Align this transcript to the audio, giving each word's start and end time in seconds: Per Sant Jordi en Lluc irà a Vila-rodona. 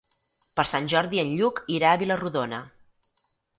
Per 0.59 0.63
Sant 0.69 0.87
Jordi 0.93 1.21
en 1.25 1.29
Lluc 1.41 1.63
irà 1.75 1.93
a 1.93 2.01
Vila-rodona. 2.05 2.65